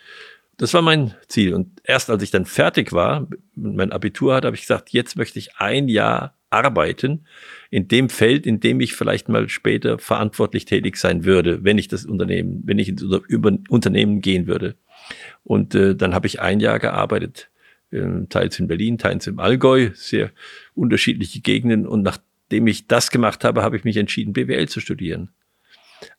Das 0.58 0.74
war 0.74 0.82
mein 0.82 1.13
Ziel. 1.27 1.53
Und 1.53 1.79
erst 1.84 2.10
als 2.10 2.24
ich 2.24 2.32
dann 2.32 2.46
fertig 2.46 2.94
war, 2.94 3.27
mein 3.53 3.91
Abitur 3.91 4.34
hatte, 4.34 4.48
habe 4.48 4.55
ich 4.55 4.63
gesagt, 4.63 4.89
jetzt 4.89 5.17
möchte 5.17 5.38
ich 5.38 5.58
ein 5.58 5.88
Jahr 5.88 6.36
arbeiten 6.50 7.27
in 7.70 7.88
dem 7.88 8.10
Feld, 8.10 8.48
in 8.48 8.60
dem 8.60 8.79
ich 8.79 8.96
vielleicht 8.96 9.29
mal 9.29 9.50
später 9.50 10.00
verantwortlich 10.00 10.65
tätig 10.65 10.98
sein 10.98 11.25
würde, 11.25 11.63
wenn 11.63 11.77
ich 11.77 11.89
das 11.89 12.05
Unternehmen, 12.05 12.63
wenn 12.65 12.79
ich 12.79 12.89
ins 12.89 13.03
Unternehmen 13.03 14.22
gehen 14.22 14.48
würde. 14.48 14.77
Und 15.44 15.75
äh, 15.75 15.96
dann 15.96 16.15
habe 16.15 16.25
ich 16.25 16.41
ein 16.41 16.60
Jahr 16.60 16.79
gearbeitet, 16.79 17.51
teils 18.30 18.60
in 18.60 18.68
Berlin, 18.68 18.98
teils 18.98 19.27
im 19.27 19.39
Allgäu, 19.39 19.92
sehr 19.94 20.32
unterschiedliche 20.74 21.42
Gegenden. 21.42 21.88
Und 21.88 22.04
nachdem 22.04 22.68
ich 22.68 22.88
das 22.88 23.12
gemacht 23.12 23.44
habe, 23.44 23.63
habe 23.63 23.77
ich 23.77 23.84
mich 23.84 23.98
entschieden, 23.98 24.34
BWL 24.34 24.68
zu 24.68 24.80
studieren. 24.80 25.30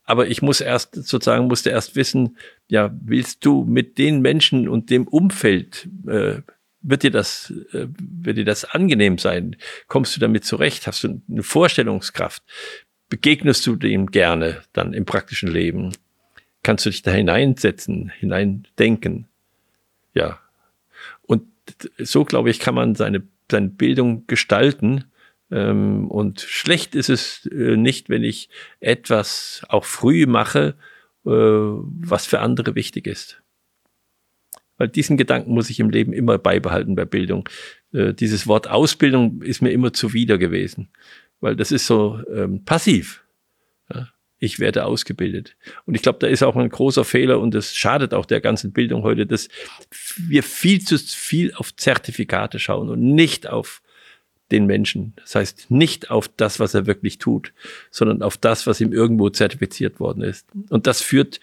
Aber 0.05 0.29
ich 0.29 0.43
muss 0.43 0.61
erst 0.61 0.95
sozusagen 0.95 1.49
musste 1.49 1.71
erst 1.71 1.97
wissen, 1.97 2.37
ja, 2.69 2.97
willst 3.03 3.45
du 3.45 3.65
mit 3.65 3.99
den 3.99 4.21
Menschen 4.21 4.69
und 4.69 4.91
dem 4.91 5.07
Umfeld 5.07 5.89
äh, 6.07 6.41
wird 6.81 7.03
dir 7.03 7.11
das, 7.11 7.53
äh, 7.73 7.89
wird 7.99 8.39
dir 8.39 8.45
das 8.45 8.65
angenehm 8.65 9.19
sein? 9.19 9.57
Kommst 9.89 10.17
du 10.17 10.21
damit 10.21 10.45
zurecht? 10.45 10.87
Hast 10.87 11.05
du 11.05 11.21
eine 11.29 11.43
Vorstellungskraft? 11.43 12.43
Begegnest 13.09 13.67
du 13.67 13.77
dem 13.77 14.07
gerne 14.07 14.63
dann 14.73 14.93
im 14.93 15.05
praktischen 15.05 15.51
Leben? 15.51 15.93
Kannst 16.63 16.87
du 16.87 16.91
dich 16.91 17.03
da 17.03 17.11
hineinsetzen, 17.11 18.11
hineindenken? 18.11 19.27
Ja. 20.15 20.41
So, 21.99 22.25
glaube 22.25 22.51
ich, 22.51 22.61
kann 22.61 22.75
man 22.75 22.95
seine, 22.95 23.23
seine 23.51 23.69
Bildung 23.69 24.27
gestalten. 24.27 25.05
Ähm, 25.51 26.11
und 26.11 26.41
schlecht 26.41 26.95
ist 26.95 27.09
es 27.09 27.47
äh, 27.47 27.77
nicht, 27.77 28.09
wenn 28.09 28.25
ich 28.25 28.49
etwas 28.81 29.63
auch 29.69 29.85
früh 29.85 30.27
mache, 30.27 30.75
äh, 31.25 31.31
was 31.31 32.27
für 32.27 32.41
andere 32.41 32.75
wichtig 32.75 33.07
ist. 33.07 33.43
Weil 34.79 34.89
diesen 34.89 35.17
Gedanken 35.17 35.53
muss 35.53 35.71
ich 35.71 35.81
im 35.81 35.91
Leben 35.91 36.13
immer 36.13 36.39
beibehalten 36.39 36.95
bei 36.95 37.05
Bildung. 37.05 37.49
Äh, 37.93 38.13
dieses 38.15 38.47
Wort 38.47 38.69
Ausbildung 38.69 39.43
ist 39.43 39.63
mir 39.63 39.71
immer 39.71 39.93
zuwider 39.93 40.39
gewesen, 40.39 40.91
weil 41.41 41.57
das 41.57 41.73
ist 41.73 41.87
so 41.87 42.21
ähm, 42.33 42.65
passiv. 42.65 43.26
Ich 44.39 44.59
werde 44.59 44.85
ausgebildet. 44.85 45.57
Und 45.87 45.95
ich 45.95 46.03
glaube, 46.03 46.19
da 46.21 46.27
ist 46.27 46.43
auch 46.43 46.57
ein 46.57 46.69
großer 46.69 47.05
Fehler 47.05 47.41
und 47.41 47.55
das 47.55 47.75
schadet 47.75 48.13
auch 48.13 48.27
der 48.27 48.41
ganzen 48.41 48.73
Bildung 48.73 49.03
heute, 49.03 49.27
dass 49.27 49.49
wir 50.19 50.43
viel 50.43 50.83
zu 50.83 50.99
viel 50.99 51.55
auf 51.55 51.75
Zertifikate 51.75 52.59
schauen 52.59 52.91
und 52.91 53.01
nicht 53.01 53.47
auf 53.47 53.83
den 54.51 54.67
Menschen. 54.67 55.15
Das 55.17 55.35
heißt, 55.35 55.71
nicht 55.71 56.11
auf 56.11 56.29
das, 56.29 56.61
was 56.61 56.75
er 56.75 56.87
wirklich 56.87 57.19
tut, 57.19 57.53
sondern 57.91 58.23
auf 58.23 58.37
das, 58.37 58.67
was 58.67 58.81
ihm 58.81 58.93
irgendwo 58.93 59.31
zertifiziert 59.31 59.99
worden 59.99 60.23
ist. 60.23 60.47
Und 60.69 60.87
das 60.87 61.03
führt 61.03 61.41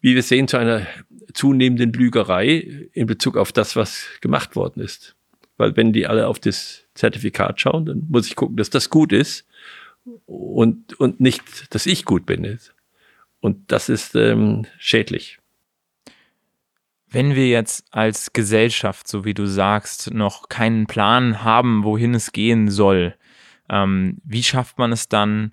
wie 0.00 0.14
wir 0.14 0.22
sehen, 0.22 0.48
zu 0.48 0.56
einer 0.56 0.86
zunehmenden 1.34 1.92
Lügerei 1.92 2.88
in 2.92 3.06
Bezug 3.06 3.36
auf 3.36 3.52
das, 3.52 3.76
was 3.76 4.06
gemacht 4.20 4.56
worden 4.56 4.82
ist. 4.82 5.16
Weil 5.56 5.76
wenn 5.76 5.92
die 5.92 6.06
alle 6.06 6.28
auf 6.28 6.38
das 6.38 6.84
Zertifikat 6.94 7.60
schauen, 7.60 7.86
dann 7.86 8.06
muss 8.08 8.26
ich 8.26 8.36
gucken, 8.36 8.56
dass 8.56 8.70
das 8.70 8.90
gut 8.90 9.12
ist 9.12 9.44
und, 10.26 10.98
und 11.00 11.20
nicht, 11.20 11.74
dass 11.74 11.86
ich 11.86 12.04
gut 12.04 12.26
bin. 12.26 12.58
Und 13.40 13.70
das 13.72 13.88
ist 13.88 14.14
ähm, 14.14 14.66
schädlich. 14.78 15.38
Wenn 17.10 17.34
wir 17.34 17.48
jetzt 17.48 17.86
als 17.90 18.32
Gesellschaft, 18.32 19.08
so 19.08 19.24
wie 19.24 19.34
du 19.34 19.46
sagst, 19.46 20.12
noch 20.12 20.48
keinen 20.48 20.86
Plan 20.86 21.42
haben, 21.42 21.84
wohin 21.84 22.14
es 22.14 22.32
gehen 22.32 22.68
soll, 22.70 23.14
ähm, 23.70 24.18
wie 24.24 24.42
schafft 24.42 24.78
man 24.78 24.92
es 24.92 25.08
dann, 25.08 25.52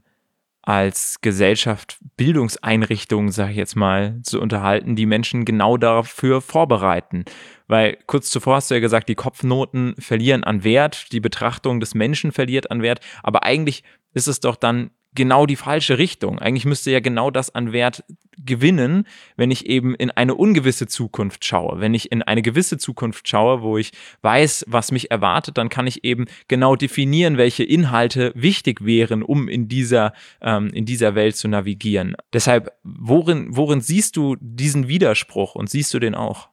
als 0.66 1.22
Gesellschaft 1.22 1.98
Bildungseinrichtungen, 2.18 3.32
sage 3.32 3.52
ich 3.52 3.58
jetzt 3.58 3.76
mal, 3.76 4.20
zu 4.24 4.42
unterhalten, 4.42 4.96
die 4.96 5.06
Menschen 5.06 5.46
genau 5.46 5.78
dafür 5.78 6.42
vorbereiten. 6.42 7.26
Weil 7.68 7.98
kurz 8.08 8.30
zuvor 8.32 8.56
hast 8.56 8.72
du 8.72 8.76
ja 8.76 8.82
gesagt, 8.82 9.08
die 9.08 9.16
Kopfnoten 9.16 9.96
verlieren 10.00 10.44
an 10.44 10.64
Wert, 10.64 11.12
die 11.12 11.20
Betrachtung 11.20 11.80
des 11.80 11.94
Menschen 11.94 12.32
verliert 12.32 12.72
an 12.72 12.82
Wert, 12.82 13.00
aber 13.24 13.44
eigentlich 13.44 13.84
ist 14.14 14.28
es 14.28 14.40
doch 14.40 14.56
dann 14.56 14.92
genau 15.16 15.46
die 15.46 15.56
falsche 15.56 15.98
Richtung. 15.98 16.40
Eigentlich 16.40 16.66
müsste 16.66 16.92
ja 16.92 17.00
genau 17.00 17.32
das 17.32 17.54
an 17.54 17.72
Wert 17.72 18.04
gewinnen, 18.38 19.08
wenn 19.38 19.52
ich 19.52 19.66
eben 19.66 19.96
in 19.96 20.12
eine 20.12 20.36
ungewisse 20.36 20.88
Zukunft 20.88 21.46
schaue. 21.46 21.80
Wenn 21.80 21.94
ich 21.94 22.12
in 22.12 22.22
eine 22.22 22.42
gewisse 22.42 22.78
Zukunft 22.78 23.28
schaue, 23.28 23.62
wo 23.62 23.78
ich 23.78 23.92
weiß, 24.22 24.66
was 24.68 24.92
mich 24.92 25.10
erwartet, 25.12 25.58
dann 25.58 25.70
kann 25.70 25.88
ich 25.88 26.04
eben 26.04 26.26
genau 26.48 26.76
definieren, 26.76 27.38
welche 27.38 27.64
Inhalte 27.64 28.32
wichtig 28.36 28.86
wären, 28.86 29.24
um 29.24 29.48
in 29.48 29.68
dieser, 29.68 30.14
ähm, 30.42 30.70
in 30.70 30.86
dieser 30.86 31.16
Welt 31.16 31.36
zu 31.38 31.48
navigieren. 31.48 32.16
Deshalb, 32.34 32.74
worin, 32.84 33.48
worin 33.56 33.82
siehst 33.82 34.18
du 34.18 34.36
diesen 34.40 34.88
Widerspruch 34.88 35.56
und 35.56 35.70
siehst 35.70 35.94
du 35.94 36.00
den 36.00 36.16
auch? 36.16 36.50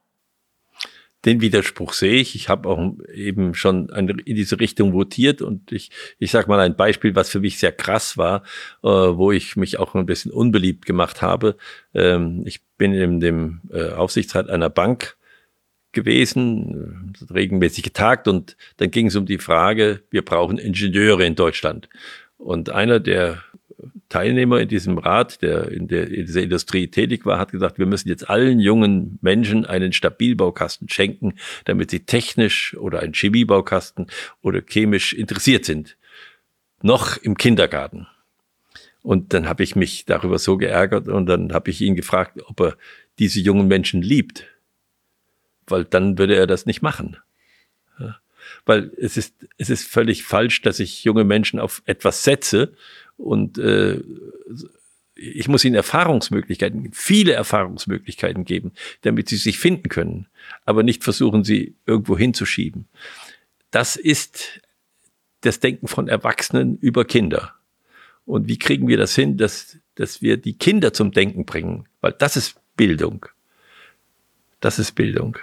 Den 1.25 1.41
Widerspruch 1.41 1.93
sehe 1.93 2.15
ich. 2.15 2.35
Ich 2.35 2.49
habe 2.49 2.69
auch 2.69 2.93
eben 3.13 3.55
schon 3.55 3.89
in 3.89 4.35
diese 4.35 4.59
Richtung 4.59 4.93
votiert 4.93 5.41
und 5.41 5.71
ich, 5.71 5.89
ich 6.19 6.31
sage 6.31 6.49
mal 6.49 6.59
ein 6.59 6.75
Beispiel, 6.75 7.15
was 7.15 7.29
für 7.29 7.39
mich 7.39 7.59
sehr 7.59 7.71
krass 7.71 8.17
war, 8.17 8.43
äh, 8.83 8.87
wo 8.87 9.31
ich 9.31 9.55
mich 9.55 9.79
auch 9.79 9.95
ein 9.95 10.05
bisschen 10.05 10.31
unbeliebt 10.31 10.85
gemacht 10.85 11.21
habe. 11.21 11.55
Ähm, 11.93 12.43
ich 12.45 12.61
bin 12.77 12.93
in 12.93 13.19
dem 13.19 13.61
äh, 13.71 13.89
Aufsichtsrat 13.89 14.49
einer 14.49 14.69
Bank 14.69 15.15
gewesen, 15.93 17.13
äh, 17.29 17.33
regelmäßig 17.33 17.83
getagt 17.83 18.27
und 18.27 18.57
dann 18.77 18.91
ging 18.91 19.07
es 19.07 19.15
um 19.15 19.25
die 19.25 19.37
Frage, 19.37 20.01
wir 20.09 20.25
brauchen 20.25 20.57
Ingenieure 20.57 21.25
in 21.25 21.35
Deutschland. 21.35 21.87
Und 22.37 22.69
einer 22.69 22.99
der 22.99 23.41
Teilnehmer 24.09 24.59
in 24.59 24.67
diesem 24.67 24.97
Rat, 24.97 25.41
der 25.41 25.69
in, 25.69 25.87
der 25.87 26.07
in 26.07 26.25
dieser 26.25 26.41
Industrie 26.41 26.87
tätig 26.87 27.25
war, 27.25 27.39
hat 27.39 27.51
gesagt, 27.51 27.79
wir 27.79 27.85
müssen 27.85 28.09
jetzt 28.09 28.29
allen 28.29 28.59
jungen 28.59 29.17
Menschen 29.21 29.65
einen 29.65 29.93
Stabilbaukasten 29.93 30.89
schenken, 30.89 31.35
damit 31.65 31.91
sie 31.91 32.01
technisch 32.01 32.75
oder 32.77 32.99
einen 32.99 33.13
Chemiebaukasten 33.13 34.07
oder 34.41 34.61
chemisch 34.61 35.13
interessiert 35.13 35.65
sind. 35.65 35.97
Noch 36.81 37.17
im 37.17 37.37
Kindergarten. 37.37 38.07
Und 39.01 39.33
dann 39.33 39.47
habe 39.47 39.63
ich 39.63 39.75
mich 39.75 40.05
darüber 40.05 40.39
so 40.39 40.57
geärgert 40.57 41.07
und 41.07 41.25
dann 41.25 41.53
habe 41.53 41.69
ich 41.69 41.81
ihn 41.81 41.95
gefragt, 41.95 42.41
ob 42.45 42.59
er 42.61 42.77
diese 43.19 43.39
jungen 43.39 43.67
Menschen 43.67 44.01
liebt. 44.01 44.45
Weil 45.67 45.85
dann 45.85 46.17
würde 46.17 46.35
er 46.35 46.47
das 46.47 46.65
nicht 46.65 46.81
machen. 46.81 47.17
Weil 48.65 48.91
es 48.97 49.17
ist, 49.17 49.35
es 49.57 49.69
ist 49.69 49.87
völlig 49.87 50.23
falsch, 50.23 50.61
dass 50.61 50.79
ich 50.79 51.03
junge 51.03 51.23
Menschen 51.23 51.59
auf 51.59 51.81
etwas 51.85 52.23
setze, 52.23 52.73
und 53.17 53.57
äh, 53.57 54.01
ich 55.15 55.47
muss 55.47 55.63
ihnen 55.63 55.75
Erfahrungsmöglichkeiten, 55.75 56.91
viele 56.91 57.33
Erfahrungsmöglichkeiten 57.33 58.45
geben, 58.45 58.71
damit 59.01 59.29
sie 59.29 59.37
sich 59.37 59.59
finden 59.59 59.89
können, 59.89 60.27
aber 60.65 60.83
nicht 60.83 61.03
versuchen, 61.03 61.43
sie 61.43 61.75
irgendwo 61.85 62.17
hinzuschieben. 62.17 62.87
Das 63.71 63.95
ist 63.95 64.61
das 65.41 65.59
Denken 65.59 65.87
von 65.87 66.07
Erwachsenen 66.07 66.77
über 66.77 67.05
Kinder. 67.05 67.53
Und 68.25 68.47
wie 68.47 68.57
kriegen 68.57 68.87
wir 68.87 68.97
das 68.97 69.15
hin, 69.15 69.37
dass, 69.37 69.77
dass 69.95 70.21
wir 70.21 70.37
die 70.37 70.57
Kinder 70.57 70.93
zum 70.93 71.11
Denken 71.11 71.45
bringen? 71.45 71.87
Weil 72.01 72.13
das 72.13 72.37
ist 72.37 72.55
Bildung. 72.75 73.25
Das 74.59 74.79
ist 74.79 74.93
Bildung. 74.93 75.37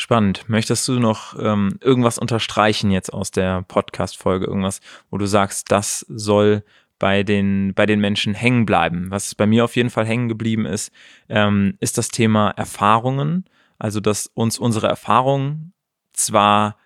Spannend. 0.00 0.48
Möchtest 0.48 0.88
du 0.88 0.98
noch 0.98 1.38
ähm, 1.38 1.78
irgendwas 1.82 2.16
unterstreichen 2.16 2.90
jetzt 2.90 3.12
aus 3.12 3.32
der 3.32 3.60
Podcast-Folge? 3.68 4.46
Irgendwas, 4.46 4.80
wo 5.10 5.18
du 5.18 5.26
sagst, 5.26 5.70
das 5.70 6.06
soll 6.08 6.64
bei 6.98 7.22
den, 7.22 7.74
bei 7.74 7.84
den 7.84 8.00
Menschen 8.00 8.32
hängen 8.32 8.64
bleiben? 8.64 9.10
Was 9.10 9.34
bei 9.34 9.46
mir 9.46 9.62
auf 9.62 9.76
jeden 9.76 9.90
Fall 9.90 10.06
hängen 10.06 10.30
geblieben 10.30 10.64
ist, 10.64 10.90
ähm, 11.28 11.76
ist 11.80 11.98
das 11.98 12.08
Thema 12.08 12.48
Erfahrungen. 12.52 13.44
Also, 13.78 14.00
dass 14.00 14.26
uns 14.28 14.58
unsere 14.58 14.86
Erfahrungen 14.86 15.74
zwar 16.14 16.76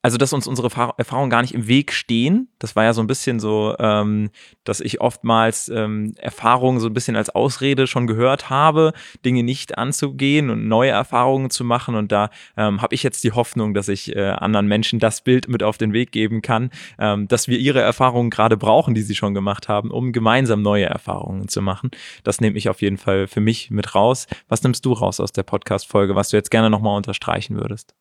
also 0.00 0.16
dass 0.16 0.32
uns 0.32 0.46
unsere 0.46 0.68
Erfahrungen 0.96 1.30
gar 1.30 1.42
nicht 1.42 1.54
im 1.54 1.66
Weg 1.66 1.92
stehen. 1.92 2.48
Das 2.60 2.76
war 2.76 2.84
ja 2.84 2.92
so 2.92 3.00
ein 3.00 3.08
bisschen 3.08 3.40
so, 3.40 3.74
ähm, 3.80 4.30
dass 4.62 4.80
ich 4.80 5.00
oftmals 5.00 5.68
ähm, 5.68 6.14
Erfahrungen 6.18 6.78
so 6.78 6.86
ein 6.86 6.94
bisschen 6.94 7.16
als 7.16 7.30
Ausrede 7.30 7.88
schon 7.88 8.06
gehört 8.06 8.48
habe, 8.48 8.92
Dinge 9.24 9.42
nicht 9.42 9.76
anzugehen 9.76 10.50
und 10.50 10.68
neue 10.68 10.90
Erfahrungen 10.90 11.50
zu 11.50 11.64
machen. 11.64 11.96
Und 11.96 12.12
da 12.12 12.30
ähm, 12.56 12.80
habe 12.80 12.94
ich 12.94 13.02
jetzt 13.02 13.24
die 13.24 13.32
Hoffnung, 13.32 13.74
dass 13.74 13.88
ich 13.88 14.14
äh, 14.14 14.30
anderen 14.30 14.68
Menschen 14.68 15.00
das 15.00 15.22
Bild 15.22 15.48
mit 15.48 15.64
auf 15.64 15.78
den 15.78 15.92
Weg 15.92 16.12
geben 16.12 16.42
kann, 16.42 16.70
ähm, 17.00 17.26
dass 17.26 17.48
wir 17.48 17.58
ihre 17.58 17.80
Erfahrungen 17.80 18.30
gerade 18.30 18.56
brauchen, 18.56 18.94
die 18.94 19.02
sie 19.02 19.16
schon 19.16 19.34
gemacht 19.34 19.68
haben, 19.68 19.90
um 19.90 20.12
gemeinsam 20.12 20.62
neue 20.62 20.86
Erfahrungen 20.86 21.48
zu 21.48 21.60
machen. 21.60 21.90
Das 22.22 22.40
nehme 22.40 22.56
ich 22.56 22.68
auf 22.68 22.82
jeden 22.82 22.98
Fall 22.98 23.26
für 23.26 23.40
mich 23.40 23.70
mit 23.70 23.96
raus. 23.96 24.28
Was 24.48 24.62
nimmst 24.62 24.84
du 24.84 24.92
raus 24.92 25.18
aus 25.18 25.32
der 25.32 25.42
Podcast-Folge, 25.42 26.14
was 26.14 26.30
du 26.30 26.36
jetzt 26.36 26.52
gerne 26.52 26.70
nochmal 26.70 26.96
unterstreichen 26.96 27.56
würdest? 27.56 27.94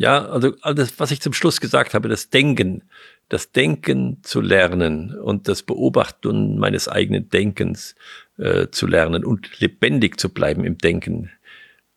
Ja, 0.00 0.24
also 0.30 0.52
das, 0.52 0.98
was 0.98 1.10
ich 1.10 1.20
zum 1.20 1.34
Schluss 1.34 1.60
gesagt 1.60 1.92
habe, 1.92 2.08
das 2.08 2.30
Denken, 2.30 2.84
das 3.28 3.52
Denken 3.52 4.16
zu 4.22 4.40
lernen 4.40 5.14
und 5.14 5.46
das 5.46 5.62
Beobachten 5.62 6.58
meines 6.58 6.88
eigenen 6.88 7.28
Denkens 7.28 7.96
äh, 8.38 8.68
zu 8.70 8.86
lernen 8.86 9.26
und 9.26 9.60
lebendig 9.60 10.18
zu 10.18 10.30
bleiben 10.30 10.64
im 10.64 10.78
Denken, 10.78 11.30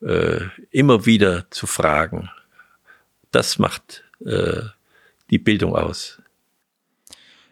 äh, 0.02 0.42
immer 0.70 1.06
wieder 1.06 1.50
zu 1.50 1.66
fragen, 1.66 2.30
das 3.32 3.58
macht 3.58 4.04
äh, 4.26 4.64
die 5.30 5.40
Bildung 5.40 5.74
aus. 5.74 6.22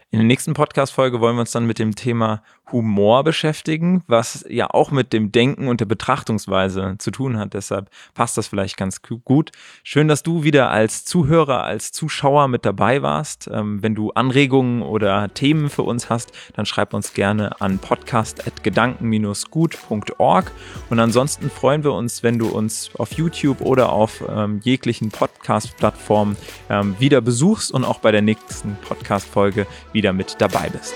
In 0.09 0.19
der 0.19 0.27
nächsten 0.27 0.53
Podcast-Folge 0.53 1.21
wollen 1.21 1.37
wir 1.37 1.41
uns 1.41 1.51
dann 1.51 1.65
mit 1.65 1.79
dem 1.79 1.95
Thema 1.95 2.43
Humor 2.71 3.23
beschäftigen, 3.23 4.03
was 4.07 4.43
ja 4.49 4.67
auch 4.69 4.91
mit 4.91 5.13
dem 5.13 5.31
Denken 5.31 5.67
und 5.67 5.79
der 5.81 5.85
Betrachtungsweise 5.85 6.95
zu 6.99 7.09
tun 7.11 7.37
hat. 7.37 7.53
Deshalb 7.53 7.89
passt 8.13 8.37
das 8.37 8.47
vielleicht 8.47 8.77
ganz 8.77 9.01
gut. 9.01 9.51
Schön, 9.83 10.07
dass 10.07 10.23
du 10.23 10.43
wieder 10.43 10.69
als 10.69 11.03
Zuhörer, 11.05 11.63
als 11.63 11.91
Zuschauer 11.91 12.47
mit 12.47 12.65
dabei 12.65 13.01
warst. 13.01 13.49
Ähm, 13.51 13.83
wenn 13.83 13.95
du 13.95 14.11
Anregungen 14.11 14.83
oder 14.83 15.33
Themen 15.33 15.69
für 15.69 15.83
uns 15.83 16.09
hast, 16.09 16.31
dann 16.53 16.65
schreib 16.65 16.93
uns 16.93 17.13
gerne 17.13 17.59
an 17.61 17.79
podcast.gedanken-gut.org. 17.79 20.51
Und 20.89 20.99
ansonsten 20.99 21.49
freuen 21.49 21.83
wir 21.83 21.91
uns, 21.93 22.23
wenn 22.23 22.39
du 22.39 22.49
uns 22.49 22.91
auf 22.97 23.13
YouTube 23.13 23.61
oder 23.61 23.91
auf 23.91 24.23
ähm, 24.29 24.59
jeglichen 24.63 25.09
Podcast-Plattformen 25.09 26.37
ähm, 26.69 26.95
wieder 26.99 27.21
besuchst 27.21 27.71
und 27.71 27.83
auch 27.83 27.97
bei 27.99 28.11
der 28.11 28.21
nächsten 28.21 28.77
Podcast-Folge 28.87 29.65
wieder 29.91 30.13
mit 30.13 30.35
dabei 30.39 30.69
bist. 30.69 30.93